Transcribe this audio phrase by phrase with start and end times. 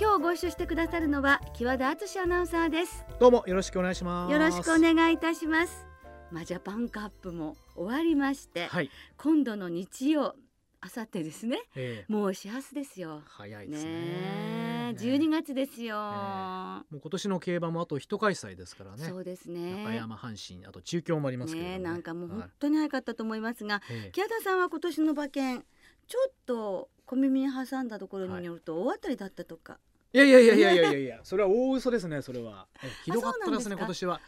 [0.00, 3.04] 今日ご一緒してくださるのは木和田敦アナウンサーです。
[3.18, 4.32] どうもよろしくお願いします。
[4.32, 5.86] よろしくお願いいたします。
[6.30, 10.36] まあジャパンカップも終わりまして、はい、今度の日曜
[10.80, 11.58] あさってですね。
[11.76, 13.20] えー、もう始発ですよ。
[13.26, 13.90] 早いですね。
[13.90, 19.04] ねえね12月ですよ、もう今年の競馬もあと一開催ですからね。
[19.06, 19.84] そうですね。
[19.84, 21.60] 中山阪神あと中京もありますね。
[21.60, 22.38] ねなんかもうはい。
[22.38, 25.62] 本当に早かったと思いますが、え木田さんは今年の馬券
[26.08, 32.66] ちょっと小耳に挟んだところによると大当たりだったとか、えいやいやいやいやいやいやいやそれは大嘘ですねそれは。
[32.82, 34.20] えひどかったですね今年は。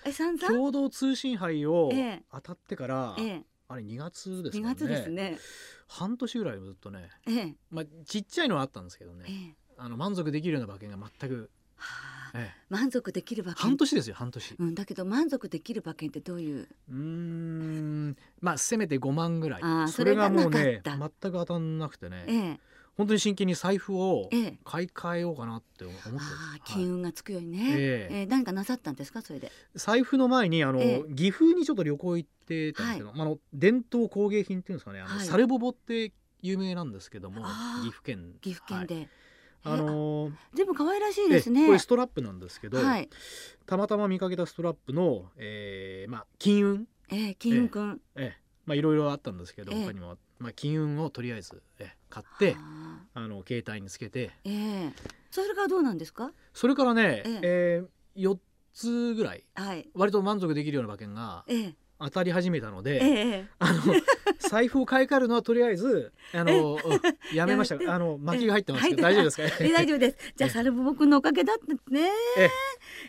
[0.46, 2.22] 共同通信杯をええ。
[2.32, 3.42] 当たってから、ええ。
[3.68, 4.74] あれ2月です2かね。
[4.74, 5.38] 月ですね。
[5.88, 7.54] 半年ぐらいずっとねええ。
[7.70, 9.24] まあちっちゃいのはあったんですけどね。
[9.28, 9.54] ええ。
[9.76, 13.62] あの満足できるような馬券が全く、はあ、ええ、満足できる馬券？
[13.70, 14.54] 半年ですよ半年。
[14.58, 16.68] うん、だけど満足できる馬券ってどういう？
[16.90, 18.16] うーん。
[18.40, 19.88] まあせめて5万ぐらい。
[19.90, 22.60] それがもうね全く当たんなくてね、ええ
[22.96, 24.58] 本当に真剣に財布をええ。
[24.64, 26.26] 買い替えようかなって思ってるんです。
[26.26, 28.14] ああはい金運がつくようにね、ええ。
[28.18, 28.26] ええ。
[28.26, 29.22] 何かなさったんですか？
[29.22, 29.50] それで。
[29.74, 35.00] 財布の前にあの、え岐阜にちょっと旅行行ってたんですけど、まああの伝統工芸品っていうんですかね。
[35.00, 35.26] あの、はい。
[35.26, 36.12] サルボボって
[36.42, 37.42] 有名なんですけども
[37.82, 38.34] 岐阜県。
[38.40, 39.08] 岐阜県で、はい。
[39.64, 41.66] あのー全部可愛らしいえですね。
[41.66, 43.08] これストラップなんですけど、はい。
[43.64, 48.42] たまたま見かけたストラップの、えーまあ、金運、ええ金運くん、ええ。
[48.66, 49.86] まあ、いろいろあったんですけど、ええ。
[49.86, 54.30] 他にも、まあ、金運をとりあえず、ええ買ってああの携帯につけて。
[54.44, 54.50] え
[54.88, 54.92] え。
[55.30, 56.32] それからどうなんですか？
[56.52, 57.40] それからね、ええ。
[57.42, 58.38] えー、4
[58.74, 59.88] つぐらいはい。
[59.94, 61.74] 割と満足できるような馬券がええ
[62.04, 63.80] 当たり始めたので、ええあの
[64.38, 66.80] 財布を買い替えるのはとりあえずあの、うん
[67.34, 67.94] やめました。
[67.94, 69.42] あの巻きが入ってますけどえ大丈夫ですか？
[69.64, 70.16] え 大丈夫です。
[70.36, 72.10] じゃあええサルボボくんのおかげだったね。
[72.36, 72.50] ええ。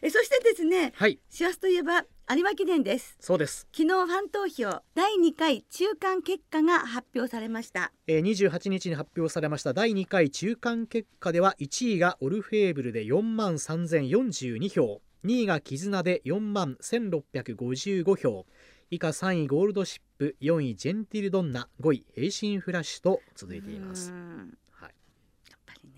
[0.03, 1.19] えそしてですねはい。
[1.29, 3.17] 師走といえば有馬記念です。
[3.19, 7.91] そうです、昨日ファン投票第2回中間結果が発表されました。
[8.07, 18.45] えー、28日に発表されました第2回中間結果では1位がオルフェーヴルで4万3042票2位が絆で4万1655票
[18.93, 24.13] 以下3位ゴールドシップ4位ジェンティルドンナ5位エイシンフラッシュと続いています。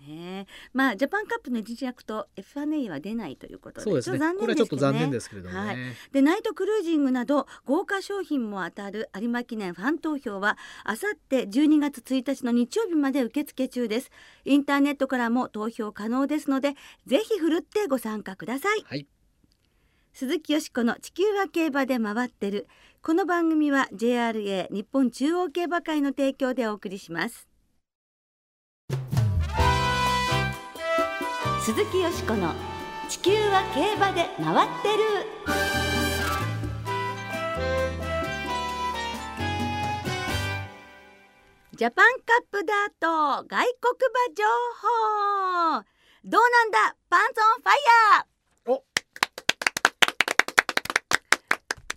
[0.06, 0.46] ね。
[0.72, 5.66] まあジャパンカップの実力と F1A は出ないということでそうですこれはちょっと残念でですけれどもね。
[5.66, 5.76] はい。
[6.12, 14.10] でナイトクルージングなど豪華商品も当たる有馬記念ファン投票はあさって12月1日の日曜日まで受付中です。
[14.44, 16.74] インターネットからも投票可能ですので
[17.06, 18.84] ぜひふるってご参加ください。
[18.84, 19.06] はい
[20.18, 22.68] 鈴木よしこの地球は競馬で回ってる。
[23.02, 27.46] この番組は JRA 日本中央競馬会の提供でお送りします。
[31.60, 32.54] 鈴木よしこの
[33.10, 35.04] 地球は競馬で回ってる。
[41.74, 43.66] ジャパンカップダート外国馬
[44.34, 44.44] 情
[45.82, 45.84] 報。
[46.24, 46.96] どうなんだ？
[47.10, 47.74] パンツオンファイ
[48.14, 48.35] ヤー。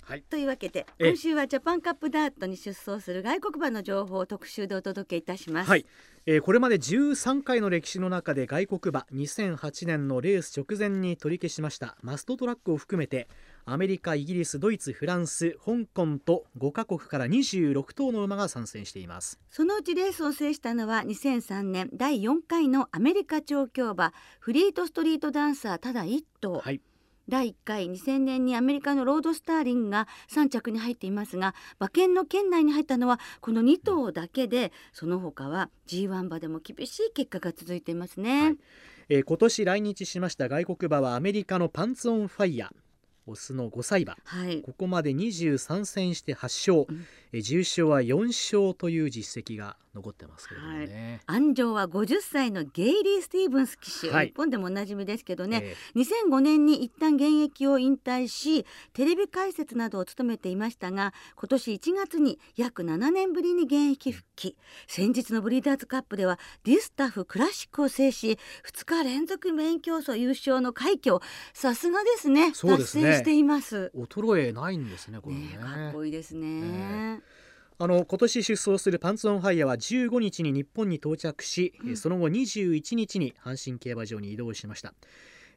[0.09, 0.23] はい。
[0.23, 1.09] というわけでええ。
[1.09, 5.69] 今週はジャパンカップダートに出走する外国馬の情報を特集でお届けいたします。
[5.69, 5.85] はい、
[6.25, 13.27] えーこれまで13回の歴史の中で外国馬2008年のレース直前に取り消しましたマストトラックを含めて
[13.65, 19.39] アメリカイギリスドイツフランス香港と5カ国から26頭の馬が参戦しています。
[19.51, 26.81] そのうちレースを制したのは2003年第4回のアメリカ調教馬フリートストリートダンサーただ1頭、はい
[27.29, 38.41] 第1回2000年にアメリカのロードスターリンが3着に入っていますが馬券の圏内に入ったのはこの2頭だけでその他は G1 馬でも厳しい結果が続いていますね。
[38.41, 38.57] はい
[39.11, 42.71] えー今年来日しました外国馬はアメリカのパンツオンファイヤ
[43.29, 44.17] オスの5歳馬。
[44.25, 44.61] はい。
[44.61, 47.05] ここまで23戦して8勝、うん。
[47.31, 54.27] えー重賞は4勝という実績が残ってますけれどもね、安城は50歳のゲイリー・スティーブンス騎手、はい。
[54.27, 64.57] 日本でもおなじみですけどね、え2005年に一旦現役を引退しテレビ解説などを務めていましたが今年1月に約7年ぶりに現役復帰。
[64.87, 71.09] 先日のブリーダーズカップではディスタフクラシックを制し2日連続メイン競争優勝の快挙。
[71.11, 71.21] を
[71.53, 72.53] さすがですね。
[72.53, 73.03] そうですね。
[73.03, 73.91] 達成しています。
[73.95, 75.41] 衰えないんですねこれね。
[75.41, 77.21] ねえかっこいいですね。
[77.81, 81.97] あの今年出走するパンツオンファイヤーは15日に日本に到着し、うん。
[81.97, 84.93] その後21日に阪神競馬場に移動しました。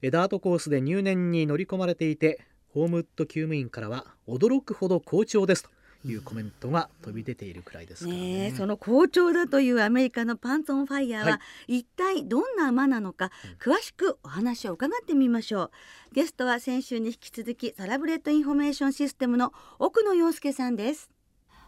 [0.02, 5.70] えダートコースで入念に乗り込まれていてホームウッド厩務員からは驚くほど好調ですと
[6.04, 8.22] いうコメントが飛び出ているくらいですからね。
[8.22, 15.70] ねえその好調だというアメリカのパンツオンファイヤーは、は一体どんな馬なのか、詳しくお話を伺ってみましょう。
[16.12, 21.10] ゲストは先週に引き続きサラブレッドインフォメーションシステムの奥野陽介さんです。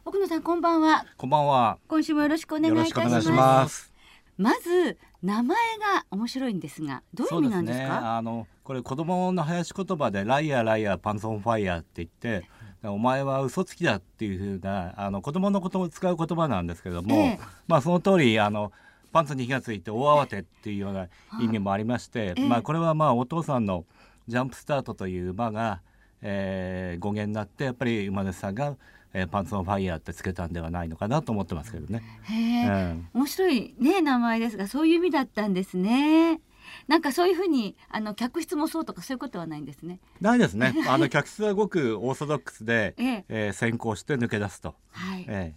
[0.04, 1.06] 奥野さんこんばんは。
[1.16, 1.78] こんばんは。
[1.88, 3.14] 今週もよろしくお願いよいたします。
[3.14, 3.94] ろしくお願いします。
[4.36, 7.90] まず名前が面白いんですがどういう意味なんですそうね。
[7.90, 12.48] かあのこれ子供の林言葉でライアーライアーパンツオンファイヤーって言って、
[12.90, 17.40] お前は嘘つきだっていう風なあの子供のことを使う言葉なんですけれども、ええ。
[17.66, 18.72] まあその通りあの
[19.12, 21.08] パンツに火がついて大慌てっていうような
[21.40, 22.48] 意味もありまして、ええ。
[22.48, 23.84] まあこれはまあお父さんの
[24.28, 25.80] ジャンプスタートという馬が、
[26.22, 28.76] えー語源になってやっぱり馬主さんが、
[29.12, 32.02] えーパンツオンファイヤーってつけたんではないのかなと思ってますけどね。
[32.22, 33.08] へえ、うん。
[33.14, 36.40] 面白いね名前ですがそういう意味だったんですね
[36.88, 40.00] なんかそういうふうにあの客室もそうとかそういうことはないんですね。
[40.20, 40.74] ないですね。
[40.88, 43.24] あの客室はごくオーソドックスで、ええ。
[43.28, 44.74] えー先行して抜け出すと。
[44.90, 45.54] はい、え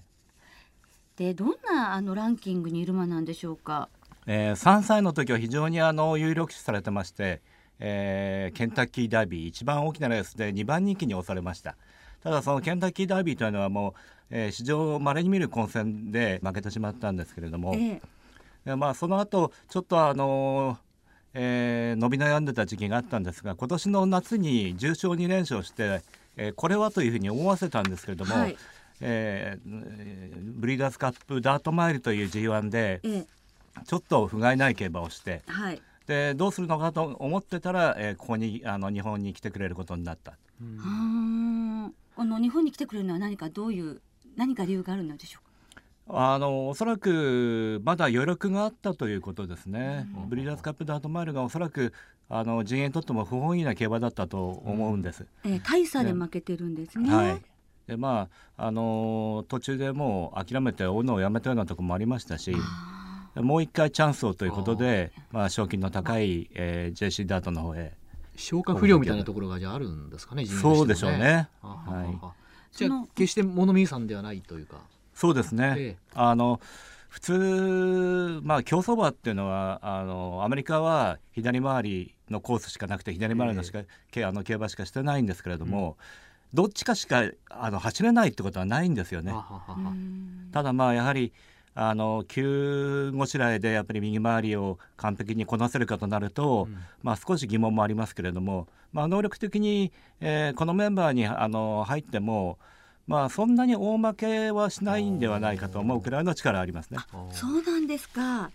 [1.18, 3.90] でどんなあのランキングにいる馬なんでしょうか？
[4.26, 7.42] ええー3歳の時は非常にあの有力視されてまして、
[7.80, 11.76] えーケンタッキーダービー一番大きなレースで2番人気に押されました。
[12.24, 13.94] ただそのケンタッキーダービーというのはもう、
[14.30, 18.02] えー史上稀に見る混戦で負けてしまったんですけれども、ええ。
[18.66, 20.87] でまあその後ちょっとあのー
[21.40, 26.02] えー伸び悩んでた時期があったんですが今年の夏に重賞2連勝して、
[26.36, 28.58] えーこれはというふうに思わせたんですけれども、はい。
[29.02, 33.26] えーえーブリーダーズカップダートマイルという G1 でええ。
[33.86, 35.82] ちょっと不甲斐ない競馬をしてはい。
[36.08, 40.34] でどうするのかと思ってたら、えーここにあの日本に来てくれることになった。
[40.62, 40.78] うん。
[40.78, 41.88] はー。
[41.90, 44.02] んこの日本に来てくれるのは何かどういう
[44.36, 45.47] 何か理由があるのでしょうか？
[46.10, 51.94] あのおそらくまだ余力があったということですね、うんブリーダーズカップダートマイルがおそらく
[52.30, 55.26] あの陣営にとっても不本意な競馬だったと思うんです。
[55.46, 57.42] ええ大差で負けてるんですね、はい。
[57.88, 58.28] でま
[58.58, 67.94] ああの途中でもう諦めて追うのをやめたようなところもありましたしあもう一回チャンスをということでまあ、賞金の高い、えー、JC ダートの方へ。
[68.36, 71.48] 消化不良みたいなところがじゃああるんですかね陣営としてもそうでしょうね。
[71.64, 72.20] あははい
[72.72, 74.78] じゃ決して物見さんではないというか
[75.18, 75.98] そうですね、ええ。
[76.14, 76.62] あの
[77.10, 83.80] 普通、まあ、競走馬っていうのはあのアメリカは左回りのコースしかなくて左回りのしか、
[84.12, 85.98] けあの競馬しかしてないんですけれども、
[86.54, 89.32] どっちかしかあの走れないってことはないんですよね。
[89.32, 89.96] ははは
[90.52, 91.34] ただまあやはり
[91.74, 96.78] あの急ごしらえでやっぱり右回りを完璧にこなせるかとなると、うん。
[97.02, 102.58] まあ、少し疑問もありますけれども、まあ、能力的に、えーこのメンバーにあの入っても、
[103.08, 107.00] まあ、そんなに大負けはしないんではないかと思うくらいの力ありますね。
[107.32, 108.52] そうなんですか。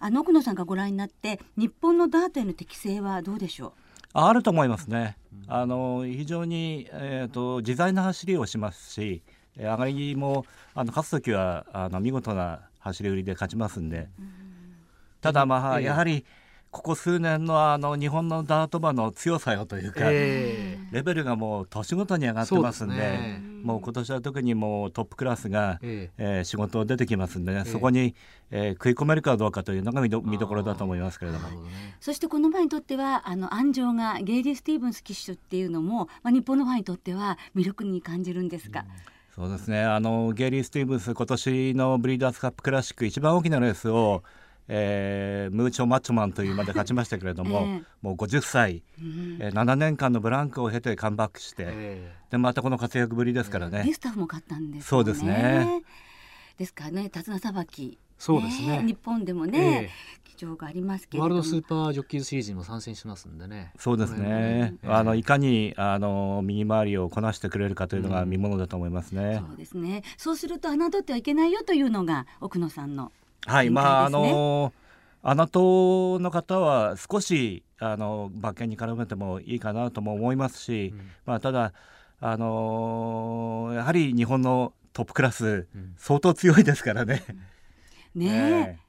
[0.00, 3.74] あの奥野さんがご覧になって日本のダートへの適性はどうでしょ
[4.12, 5.16] あると思いますね。
[5.48, 9.22] あの非常に、えー、と自在な走りをしますし、
[9.56, 14.08] えー上がりもあの勝つ時はあの見事な走り売りで勝ちますんで。
[15.20, 16.26] ただまあ、ええやはり
[16.70, 26.40] ここ数年のあの日本のダート馬の強さよというか、えうレベルがもう年ごとに上がってますんでそうですねもう今年は特にもうトップクラスが、ええ。
[26.42, 28.14] ー仕事出てきますんでね、えそこに、
[28.50, 31.48] えー食い込めるかどうかというのが見ど見どころだと思いますけれども。
[31.48, 31.96] ね。
[31.98, 38.84] そしてこの馬にとってはあの安城がゲイリー・スティーブンス騎手っていうのも、まあ、日本のファンにとっては魅力に感じるんですが、
[39.34, 39.82] そうですね。
[39.82, 44.22] あのゲイリー・スティーブンス今年のブリーダーズカップクラシック一番大きなレースを、
[44.68, 47.82] えームーチョ・マッチョマンという馬で勝ちましたけれども、ええ。
[48.02, 49.38] もう50歳、うん。
[49.40, 53.82] えー7年間のブランクを経てカムバックして、えでまたこの活躍ぶりですからね。
[53.84, 54.82] リスタフも勝ったんですよね。
[54.82, 55.82] そうですね。
[56.56, 58.82] ですからね手綱さばき、そうですね。
[58.82, 61.28] 日本でもえね、え貴重がありますけども。
[61.28, 63.72] ワールドスーパージョッキーズシリーズにも参戦しますんでね。
[63.78, 64.74] そうですね。
[64.84, 69.42] あのいかにあの右回りをこなしてくれるかというのが見ものだと思いますね。
[69.46, 70.02] そうですね。
[70.16, 73.12] そうすると侮ってはいけないよというのが奥野さんの
[73.46, 74.32] はい、まああ展開ですね。
[74.32, 74.72] の
[75.22, 81.10] 穴党の方は少しあの馬券に絡めてもいいかなとも思いますし、うん。
[81.26, 81.72] まあただ
[82.20, 85.94] あのやはり日本のトップクラスうん。
[85.96, 87.22] 相当強いですからね。
[88.14, 88.83] ねえ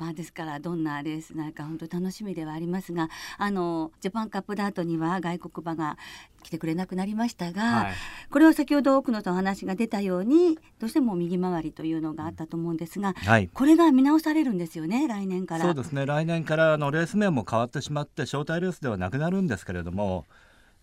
[0.00, 5.98] まあですからどんなレースなのか本当に楽しみではありますがあのジャパンカップダートには外国馬が
[6.42, 7.92] 来てくれなくなりましたが、はい
[8.30, 13.48] これは先ほど奥野とお話が出たようにどうしても右回りというのがあったと思うんですがはい。
[13.52, 15.64] これが見直されるんですよね来年から。
[15.64, 20.26] そうですね来年からあのレース面も変わってしまって招待レースではなくなるんですけれども、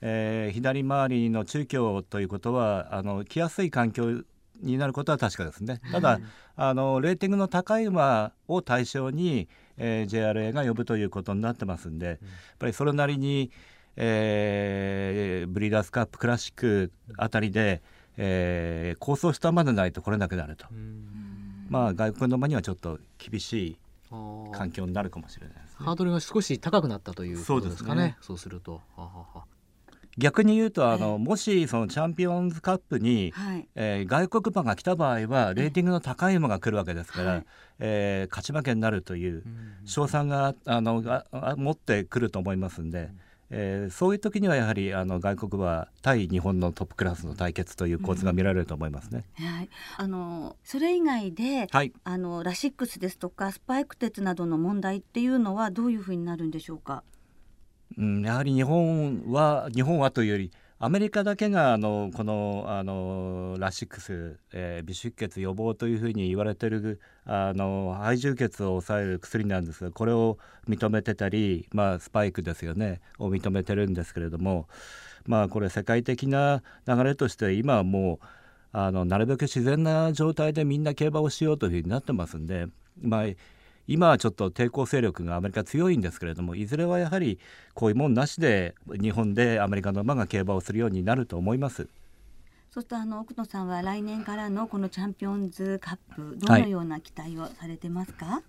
[0.02, 4.24] えー左回りの中京ということはあの来やすい環境
[4.62, 5.82] になることは確かですね。
[5.92, 6.20] ただ、
[6.56, 9.48] あのレーティングの高い馬を対象に、
[9.78, 12.18] えー、JRA が呼ぶということになってますんで、やっ
[12.60, 13.52] ぱりそれなりに、
[13.96, 17.82] えー、ブリーダースカップクラシックあたりで、
[18.18, 20.66] えー、構想したまでないと来れなくなると、
[21.70, 23.78] まあ外国の馬にはちょっと厳しい
[24.52, 28.18] 環境になるかもしれないね、ハードルが少し高くなったということですかね。
[28.22, 28.82] そう、ね、すると。
[28.96, 29.46] ははは
[30.18, 37.46] 逆に言うとあの、もしそのチャンピオンズカップに、はい、えー、外国馬が来た場合はレーティングの高い馬が来るわけですから、はい、
[37.80, 39.44] えー、勝ち負けになるという
[39.86, 41.26] 賞賛があのが
[41.58, 43.04] 持ってくると思いますんで。
[43.04, 43.20] うん
[43.50, 49.24] えー、そういう時にはやはりあの外国は対日本のトップクラスの対決という構図が見られると思いますね。
[49.40, 57.04] うん、はい、あのそれ以外で、はい、あのラシックスですとかスパイク鉄などの問題っていうのはどういうふうになるんでしょうか？
[57.98, 70.38] うん、やはり日本は日本はというよりアメリカだけがあのこのあのラシックス、えー、微出血予防というふうに言われてるあの肺充血を抑える薬なんですがこれを
[70.70, 74.68] 認めてたり、まあ、スパイクですよねを認めてるんですけれども
[75.26, 78.26] まあこれ世界的な流れとして今はもう
[78.72, 82.68] あのなるべく自然な状態でみんな競馬をしようというふうになってますんで、
[83.02, 83.26] まあ、
[83.88, 87.40] 今はちょっと抵抗勢力がアメリカ強いんですけれどもいずれはやはり
[87.74, 91.88] こういうもんなしで日本でアメリカの馬が競馬をするようになると思います。
[92.70, 98.44] そしてあの奥野さんは来年からのこのチャンピオンズカップどのような期待をされてますか、はい。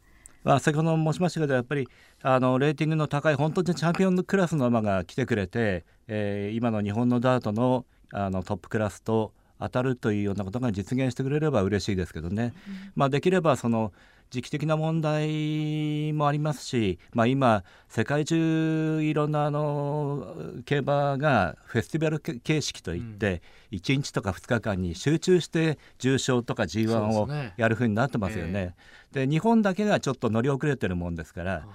[0.45, 1.89] まあ、先ほど申しましたけどやっぱり
[2.23, 13.93] あのレーティングの高い本当にチャンピオンクラスの馬が来てくれて、えー、今の日本のダートのあのトップクラスと当たるというようなことが実現してくれれば嬉しいですけどね、うん、まあ、できればその
[14.31, 20.35] 時期的な問題もありますし、まあ、今世界中いろんなあの
[20.67, 23.43] 競馬がフェスティバル形式といって、
[23.73, 28.75] うん、1日とか2日間に集中して重賞とか G1 をやるふうになってますよね。
[29.13, 31.67] で、ね日本だけがちょっと乗り遅れてるもんですから。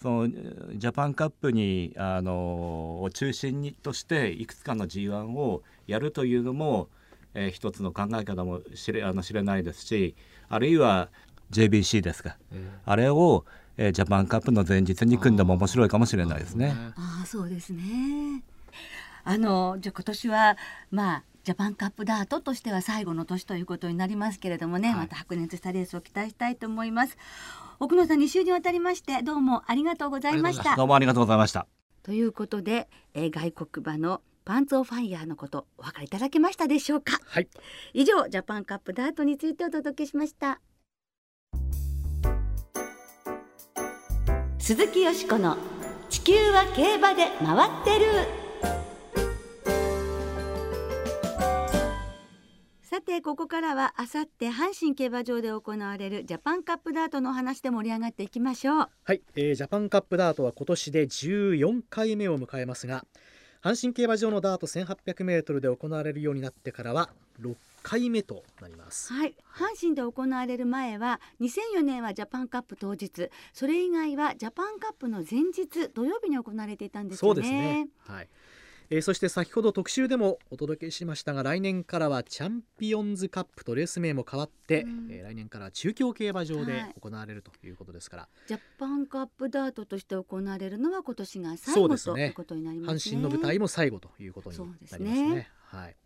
[0.00, 6.88] そのジャパンカップにあのを中心にとしていくつかの G1 をやるというのも、
[7.34, 10.14] えー、一つの考え方もしれあの知れないですし
[10.48, 11.08] あるいは
[11.50, 13.44] JBC ですか、えー、あれを、
[13.76, 16.74] えー、ジャパンカップの前日に組んでも面白いかもしれないですね。
[16.96, 18.42] ああそうですね。
[19.24, 20.56] あのじゃ今年は
[20.90, 27.16] まあジャパンカップダートとしては最後の年ということになりますけれどもね、はい、また白熱したレースを期待したいと思います。
[27.80, 30.76] 奥野さん2週にわたりましてどうもありがとうございました。
[30.76, 31.66] どうもありがとうございました。
[32.02, 37.48] ということで、えー、外国馬のパンツオファイヤーのことお分かりいただけましたでしょうか、はい、
[37.92, 40.58] 以上ジャパンカップダートについてお届けしました
[44.68, 45.56] 鈴木よしこの
[46.10, 48.06] 地球は競馬で回ってる。
[52.82, 58.88] さてここからはあさって阪神競馬場で行われるジャパンカップダートの話で盛り上がっていきましょう。
[59.04, 63.06] はい、えー、ジャパンカップダートは今年で14回目を迎えますが
[63.62, 67.08] 阪神競馬場のダート 1800m で行われるようになってからは
[67.40, 67.54] 6
[67.88, 69.10] 回目となります。
[69.14, 77.34] はい、阪神で行われる前は2004年はジャパンカップ当日、それ以外はジャパンカップの前日土曜日に行われていたんですよね。
[77.34, 77.88] そうですね。
[78.00, 78.28] はい。
[78.90, 95.14] えー、そして先ほど特集でもお届けしましたが来年からはチャンピオンズカップとレース名も変わって、うん、えー、来年から中京競馬場で行われるということですから、はい、ジャパンカップダートとして行われるのは今年が最後、ね、ということになりますね阪神の舞台も最後ということになりますね。
[95.14, 95.96] すねはい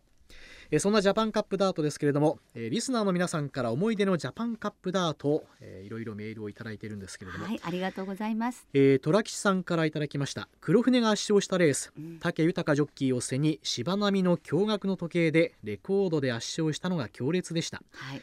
[0.71, 10.47] えそんなジャパンカップダートですけれども、えリスナーの皆さんから思い出のジャパンカップダート、えー、いろいろメールをいただいているんですけれども、はい、ありがとうございます、えー、虎吉さんからいただきました。
[10.61, 18.21] 黒船が圧勝したレース、うん、武豊ジョッキーを背に芝並みの驚愕の時計でレコードで圧勝したのが強烈でした、はい。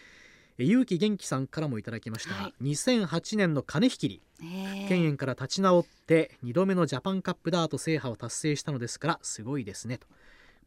[0.59, 4.09] 結城元気さんからもいただきました、はい、2008年の金引き。
[4.09, 4.21] り
[4.89, 10.07] 県園から立ち直って2度目のジャパンカップダート制覇を達成したのですからすごいですねと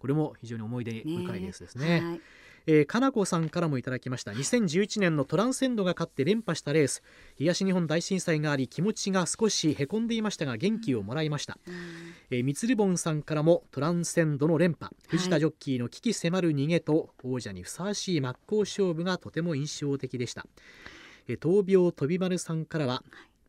[0.03, 2.01] これも非常に思い出深いレースですね。
[2.01, 2.21] ねはい。
[2.67, 4.31] えー、かなこさんからもいただきました。
[4.31, 7.03] 2011年のトランセンドが勝って連覇したレース。
[7.37, 11.73] 東日本大震災があり気持ちが少しへこんでいましたが元気をもらいました、うん、
[12.31, 14.93] えー、みつるぼんさんからもトランセンドの連覇。
[15.07, 20.45] 藤田ジョッキーの危機迫る逃げと王者にふさわしい真っ向勝負がとても印象的でした、
[21.29, 23.05] えー、闘病飛び丸さんからは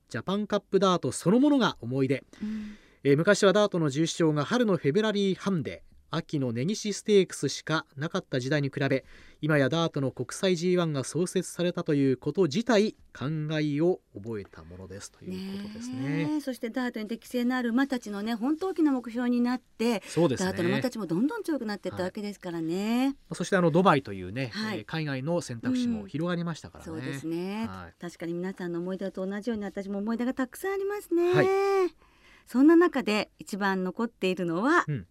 [0.09, 5.83] ジャパンカップダートそのものが思い出、うん、えー、昔はダートの重賞が春のフェブラリーハンデ
[6.17, 9.05] 秋の根岸ステークスしかなかった時代に比べ
[9.41, 13.27] 今やダートの国際 G1 が創設されたということ自体考
[13.61, 16.25] えを覚えたものですということですね。
[16.27, 20.47] ねそしてダートに適性のある馬たちのね本当大きな目標になってそうですね。
[20.47, 23.17] ダートの馬たちもどんどん強くなっていったわけですからね。
[23.33, 24.79] そしてあのドバイというね、はい。
[24.79, 26.91] えー海外の選択肢も広がりましたからね。
[26.91, 28.01] そうですね、はい。
[28.01, 31.47] 確かに皆さんの思い出と同じように私も思い出がたくさんありますね、はい。
[32.47, 35.07] そんな中で一番残っているのは、うん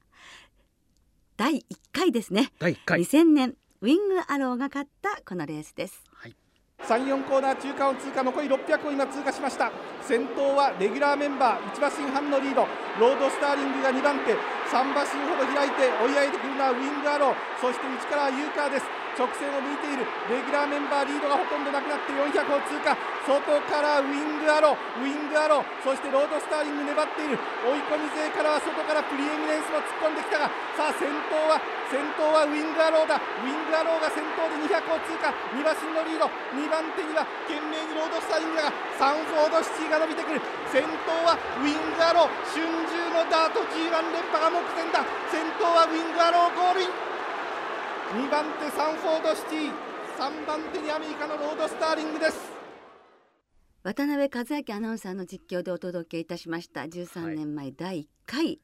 [1.35, 6.03] 第1回ですね、第1回、2000年ウィングアローが勝ったこのレースです。
[6.13, 6.35] はい、
[6.85, 9.71] 3、4コーナー中間を通過残り600を今通過しました。
[10.05, 12.67] 先頭はレギュラーメンバー1馬身半のリード。
[13.01, 14.33] ロードスターリングが2番手。
[14.69, 17.35] 3馬身ほど開いて追い上げてくるのはウィングアロー。
[17.59, 22.97] そして内からはユーカーです直線を向いているレギュラーメンバーリードがほとんどなくなって400を通過。
[23.23, 23.39] 外
[23.71, 27.39] からウィングアローウィングアローそしてロードスターリング粘っている。
[27.63, 33.21] 追い込み勢からは外からプリエミネンスも突っ込んできたがさあ先頭は先頭はウィングアローだ。
[33.21, 35.29] ウィングアローが先頭で200を通過。
[35.53, 36.25] 2馬身のリード。
[36.57, 40.41] 2番手には懸命にロードスターリングだがサンフォードシティが伸びてくる。
[40.73, 42.33] 先頭はウィングアロー。
[42.49, 45.05] 春秋のダート G1 連覇が目前だ。
[45.29, 47.12] 先頭はウィングアローゴールイン。
[48.13, 49.71] 2番手サンフォードシティ
[50.19, 52.37] 3番手にアメリカのロードスターリングです。
[53.81, 56.81] 渡辺和明アナウンサーの実況でお届けいたしました。
[56.81, 58.59] 13年前第1回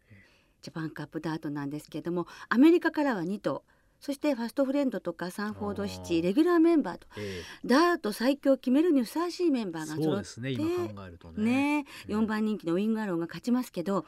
[0.62, 3.64] ジャパンカップダートなんですけれどもアメリカからは2頭
[4.00, 11.84] そしてファストフレンドとかサンフォードシティレギュラーメンバーとえダート最強を決めるにふさわしいメンバーーが揃ってねね。
[11.84, 14.04] ねえ4番人気のウィングアローが勝ちますけどは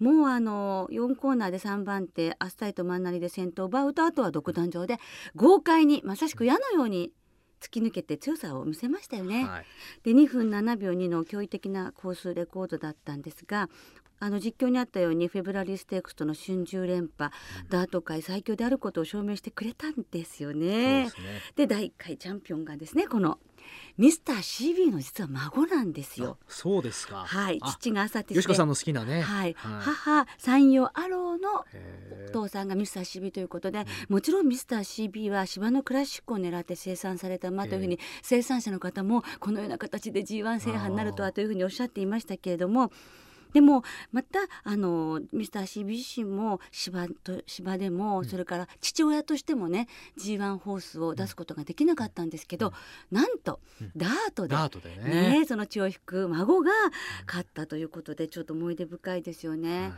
[0.00, 0.04] い。
[0.04, 4.98] もうあの4コーナーで3番手アスタイとマンナリで先頭を奪うとあとは独壇場で
[5.34, 7.12] 豪快にまさしく矢のように
[7.62, 9.44] 突き抜けて強さを見せましたよね。
[9.44, 9.64] はい
[10.02, 13.68] で2分7秒2の驚異的なコースレコードだったんですが
[14.18, 17.32] あの実況にあったようにフェブラリーステークスとの春秋連覇、
[17.68, 21.10] ダート界最強であることを証明してくれたんですよねで。
[21.10, 21.24] すね。
[21.56, 23.38] で第1回チャンピオンがですねこの
[23.98, 26.38] ミスター CB の実は孫なんですよ。
[26.40, 27.24] あそうですか。
[27.26, 29.20] はいあ父が朝手よしこさんの好きなね。
[29.22, 31.64] はい、はい母山陽アローの
[32.28, 42.90] お父さんがミスター CB ということで、もちろんミスター CB は芝のクラシックを狙って生産された馬というふうに、生産者の方もこのような形で G1 制覇になるとはというふうにおっしゃっていましたけれども
[43.52, 43.82] でも
[44.12, 52.72] またあのミスター CB 自身も芝と芝でも、それから父親としてもね G1 ホースを出すことができなかったんですけど、
[53.10, 53.60] なんと、
[53.96, 55.40] ダートでダートでね。
[55.40, 56.70] ね、その血を引く孫が
[57.26, 59.82] 勝ったということでちょっと思い出深いですよね。
[59.82, 59.88] は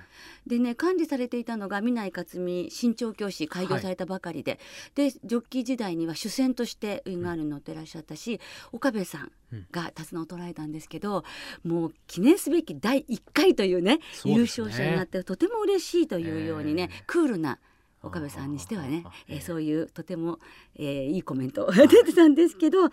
[0.46, 0.48] い。
[0.48, 4.59] でね管理されていたのが南井克美新調教師開業されたばかりで、
[4.94, 8.40] でジョッキー時代には主戦としてウィンガールに乗ってらっしゃったし、
[8.72, 9.31] 岡部さん
[9.70, 11.24] が手綱を捉えたんですけど
[11.64, 17.59] もう記念すべき第1回というねね勝者になってとても嬉しいというようにね、ええクールな
[18.02, 20.38] 岡部さんにしてはねえーええそういうとても、
[20.76, 22.88] えーいいコメントが出てたんですけど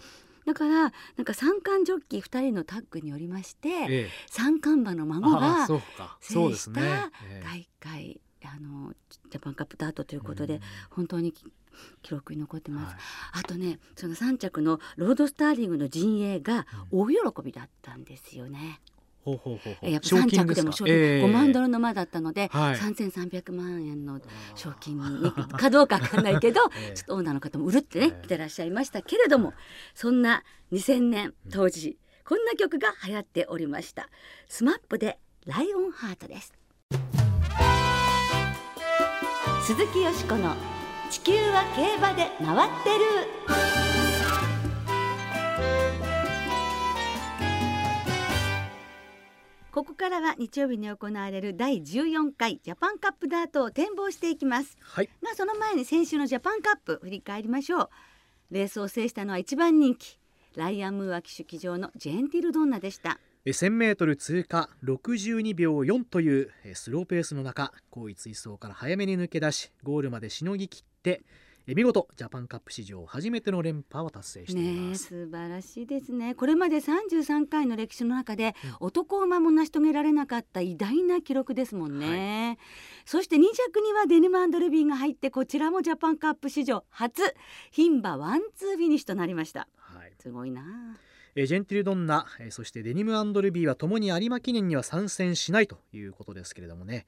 [0.46, 0.90] だからな
[1.22, 5.80] んか三冠ジョッキー2人のタッグによりまして、ええ三冠馬の孫あが制
[6.22, 6.82] したですね。
[7.30, 8.94] ええ第1回あの
[9.30, 11.46] ジャパンカップダートということで、うん本当にき
[12.02, 13.02] 記録に残ってます、はい
[13.34, 18.82] あとねその3着のロードスターリングの陣営が大喜びだったんですよね、
[19.24, 19.90] ほうほうほうほう。
[19.90, 22.76] やっぱ3着でも賞金5万ドルの馬だったので、はい。
[22.76, 24.20] 3300万円の
[24.56, 26.94] 賞金にかどうかわかんないけど、 ええ。
[26.96, 29.54] ちょっとオーナーの方もうるってね、ええ来てらっしゃいましたけれども
[29.94, 34.10] そんな2000年当時、こんな曲が流行っておりました。
[34.48, 36.54] SMAPでらいおんハートです。
[39.64, 40.56] 鈴木よしこの
[41.10, 43.91] 地球は競馬で回ってる
[49.72, 54.76] ここからは日曜日に行われる第14回ジャパンカップダートを展望していきます。
[54.82, 55.10] はい。
[55.24, 57.90] がその前に先週のジャパンカップ振り返りましょう。
[58.52, 60.20] レースを制したのは一番人気
[60.58, 63.18] ライアン・ムーア騎手騎乗のジェンティルドンナでした。
[63.46, 71.22] え 1000m 通過62秒4というえスローペースの中後位追走から早めに抜け出しゴールまでしのぎきって
[71.68, 76.34] え見事ジャパンカップ史上初めての連覇を達成しています、素晴らしいですね。
[76.34, 82.58] これまで33回の歴史の中で、男馬も成し遂げられなかった偉大な記録ですもんね、
[83.06, 87.22] そして2着にはデニムアンドルビーが入ってこちらもジャパンカップ史上初
[87.72, 89.68] 牝馬ワンツーフィニッシュとなりました。
[89.78, 90.14] はい。
[90.20, 91.12] すごいなあ。
[91.36, 97.06] えジェンティルドンナえそしてデニムアンドルビーはともに有馬記念には参戦しないということですけれどもね。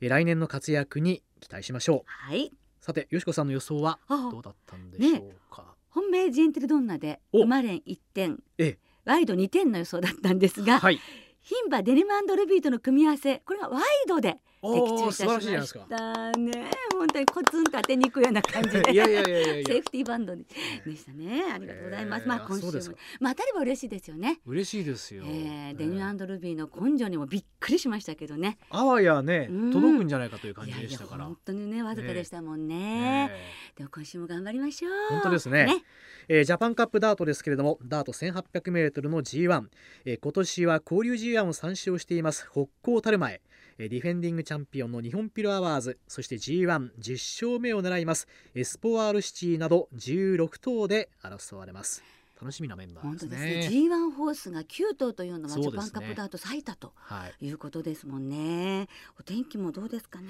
[0.00, 2.02] え来年の活躍に期待しましょう。
[2.06, 2.52] はい
[2.84, 7.44] さてよしこさんの予想はあどうだったんでしょうか、本命ジェンティルドンナでお。
[7.44, 8.42] 馬連1点。
[8.58, 8.78] ええ。
[9.06, 11.00] ワイド2点の予想だったんですが、はい。
[11.42, 14.36] 牝馬デニムアンドルビーとの組み合わせこれがワイドで
[14.72, 16.30] 的中いたしました。
[16.38, 18.92] ね本当にコツンと当てに行くような感じで。
[18.92, 19.66] いやいやいやいや。
[19.66, 21.44] セーフティーバンドでしたね。
[21.52, 24.40] ありがとうございます、えーまあ今週もまあ当たれば嬉しいですよね。
[24.46, 28.58] 嬉しいですよ、えー、デニムアンドルビーの根性にもびっくりしましたけどね。
[28.70, 29.72] あわやねうん。
[29.72, 31.24] 届くんじゃないかという感じでしたから。
[31.24, 33.30] 本当にねわずかでしたもんね、
[33.74, 33.78] え。
[33.78, 34.92] でも今週も頑張りましょう。
[35.10, 35.84] 本当ですね。
[36.28, 39.66] えージャパンカップダートですけれどもダート 1800m の G1、
[40.04, 42.48] えー今年は交流 G1 を3勝しています。
[42.50, 43.40] 北高たる前え。
[43.50, 48.28] ーディフェンディングチャンピオンのニホンピロアワーズそして G110 勝目を狙います。
[48.54, 52.02] エスポワールシティなど16頭で争われます。
[52.40, 53.54] 楽しみなメンバーです本当ですね。
[53.80, 56.92] ね G1 ホースが9頭というのはジャパンカップダート最多と。
[56.96, 57.46] はい。
[57.46, 58.88] いうことですもんね。
[59.18, 60.28] お天気もどうですかね？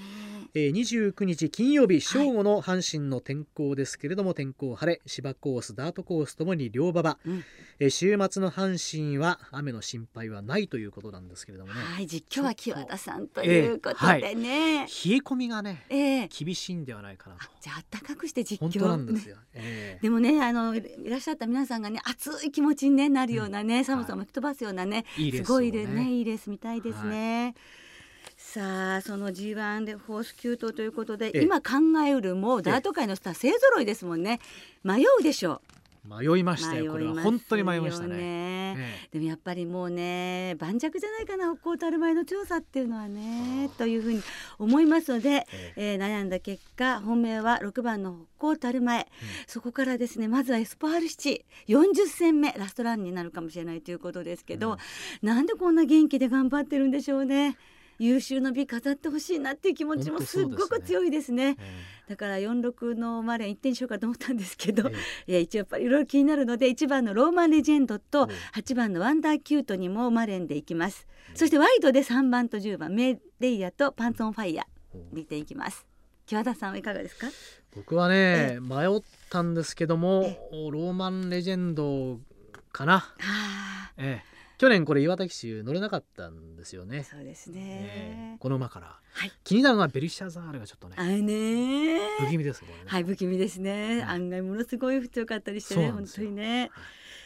[0.54, 7.44] えー29日金曜日正午の阪神の天候ですけれども、天候晴れ芝コースダートコースともに両馬場、うん。
[7.78, 14.86] えー週末の阪神は雨の心配はないということなんですけれどもね、はい実況は木和田さんということでね、冷え
[15.18, 16.28] 込みがねええ。
[16.28, 17.44] 厳しいんではないかなと。
[17.44, 18.64] あじゃあ暖かくして実況。
[18.64, 27.54] 本当なんですねよ、えーでもねあのいらっしゃった皆さんがね熱い気持ちに、ね、なるようなね、寒さも吹き飛ばすようなね、いいすごいでねいいレースみたいですね。
[28.36, 31.42] さあその G1 でフォース9頭ということでええ。
[31.42, 31.72] 今考
[32.06, 34.38] えうるもうダート界のスター勢ぞろいですもんね。
[34.84, 35.60] 迷うでしょ
[36.04, 37.22] 迷いまうしたよこれは。
[37.22, 38.10] 本当に迷いましたね。
[38.10, 38.76] よね
[39.10, 39.18] え。
[39.18, 44.22] でもやっぱりもうね盤石じゃないかな北高たる前の調査っていうのはねというふうに
[44.58, 45.94] 思いますので、ええ。
[45.96, 49.08] ー悩んだ結果本命は6番の北高たる前、
[49.46, 54.76] そこからですねまずはエスポワールシティ40戦目ラストランになるかもしれないということですけど、
[55.22, 57.56] なんでこんな元気で頑張ってるんでしょうね。
[57.98, 61.56] 有終の美飾ってほしいなっていう気持ちもすっごく強いですね。
[61.58, 64.90] えだから46の馬連1点にしようかと思ったんですけど、
[65.26, 65.34] えい。
[65.34, 71.06] や一応やっぱりいろいろ気になるので1番のローマンレジェンドとおう8番のワンダーアキュートにも馬連でいきます。
[71.34, 75.86] そしてワイドで3番と10番メデイヤとパンツオンファイヤー見ていきます。
[76.26, 77.26] 木和田さんはいかがですか？
[77.74, 82.18] 僕はね迷ったんですけどもえローマンレジェンド
[82.72, 84.33] かな、あええ
[84.64, 88.32] 去年これ岩田騎手乗れなかったんですよあ、ね、そうですえね。
[88.36, 88.38] え。
[88.38, 89.32] この馬から、はい。
[89.44, 92.00] 気になるのはベルシャザールがちょっとねあれね。
[92.20, 94.08] 不気味ですね、はい不気味ですね、うん。
[94.08, 96.70] 案外ものすごい強かったりしてね本当にね、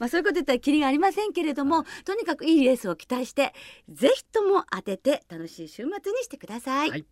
[0.00, 3.54] まあそういうこと言ったらキリがありませんけれども、とにかくいいレースを期待して
[3.88, 7.06] ぜひとも当てて楽しい週末にしてください、はい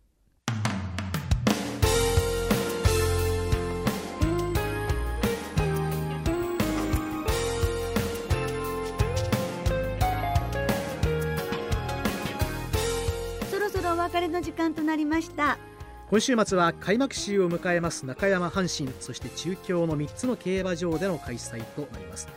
[14.07, 15.57] 別れの時間となりました。
[16.09, 18.05] 今週末は開幕週を迎えます。
[18.05, 22.29] 中山阪神そして中京の3つの競馬場での開催となります。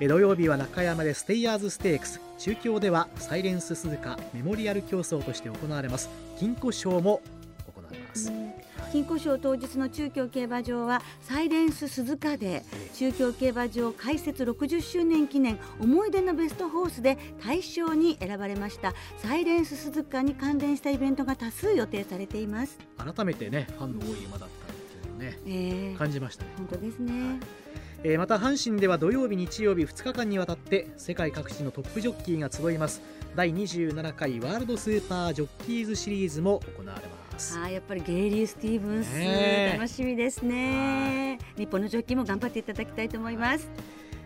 [0.00, 2.22] 土曜日は中山でステイヤーズステークス。
[2.38, 6.08] 中京ではサイレンス鈴鹿メモリアル競争として行われます。
[6.38, 7.20] 金庫賞も
[7.74, 8.32] 行われます。
[8.90, 18.92] 金庫賞当日の中京競馬場はサイレンス鈴鹿で中京競馬場開設60周年記念思い出のベストホースで大賞に選ばれました。
[19.18, 22.78] サイレンス鈴鹿に関連したイベントが多数予定されています。
[22.96, 26.50] 改めてねファンの多い馬だったっていうのをねえー、感じましたね。
[26.56, 27.38] 本当ですね。
[28.02, 33.02] えーまた阪神では土曜日日曜日2日間にわたって世界各地のトップジョッキーが集います。
[33.36, 39.76] 第27回ワールドスーパージョッキーズシリーズも行われますはい、やっぱりゲイリー・スティーブンス、ねえ。
[39.78, 41.38] 楽しみですね。
[41.56, 43.70] 日本のジョッキーも頑張っていただきたいと思います。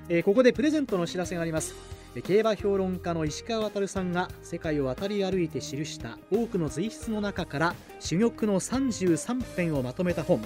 [0.09, 1.75] えーここでプレゼントのお知らせがあります。
[2.17, 10.41] えー競馬評論家の石川渉さんが世界を渡り歩いて記した多くの随筆の中から珠玉の33編をまとめた本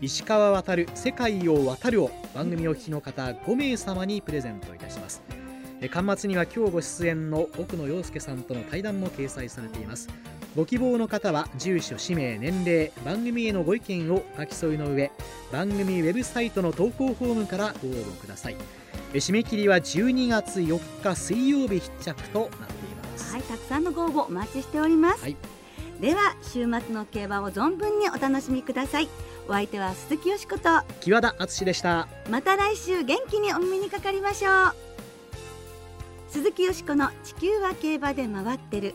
[0.00, 5.22] 石川渡る世界を渡るを番組お聞きの方5名様にプレゼントいたします。
[5.80, 10.08] えー巻末には今日ご出演の奥野陽介さんとの対談も掲載されています
[10.54, 15.10] ご希望の方は住所氏名年齢番組へのご意見を書き添えの上
[15.50, 18.56] 番組ウェブサイトの投稿フォームからご応募ください
[19.14, 22.58] え締め切りは12月4日水曜日必着となってい
[22.96, 25.22] ます、はい、たくさんのご応募お待ちしております。
[25.22, 25.36] はい
[26.00, 29.08] では週末の競馬を存分にお楽しみください。
[29.48, 30.82] お相手は鈴木よしこと。
[31.00, 34.74] 木和田敦でしたまた来週元気にお耳にかかりましょう
[36.28, 38.94] 鈴木よしこの地球は競馬で回ってる